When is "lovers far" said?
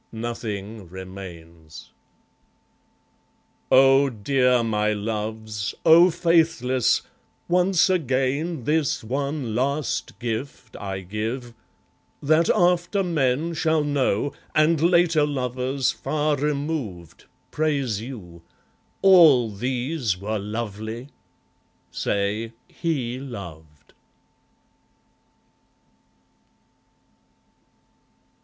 15.23-16.35